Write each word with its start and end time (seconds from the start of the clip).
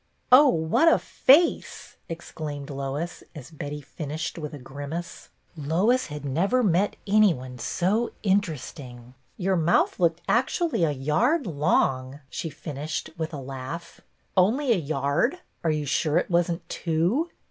"Oh, 0.31 0.47
what 0.49 0.87
a 0.87 0.97
face!" 0.97 1.95
exclaimed 2.09 2.71
Lois, 2.71 3.21
as 3.35 3.51
Betty 3.51 3.81
finished 3.81 4.39
with 4.39 4.51
a 4.51 4.57
grimace. 4.57 5.29
Lois 5.55 6.07
had 6.07 6.23
riever 6.23 6.63
met 6.63 6.95
any 7.05 7.35
one 7.35 7.59
so 7.59 8.11
interesting. 8.23 9.13
"Your 9.37 9.55
BETTY 9.55 9.65
BAIRD 9.67 9.73
84 9.73 9.73
mouth 9.83 9.99
looked 9.99 10.21
actually 10.27 10.83
a 10.85 10.89
yard 10.91 11.45
long," 11.45 12.19
she 12.31 12.49
finished, 12.49 13.11
with 13.15 13.31
a 13.31 13.37
laugh. 13.37 14.01
"Only 14.35 14.71
a 14.71 14.75
yard.f* 14.75 15.39
Are 15.63 15.69
you 15.69 15.85
sure 15.85 16.17
it 16.17 16.31
wasn't 16.31 16.67
two?" 16.67 17.29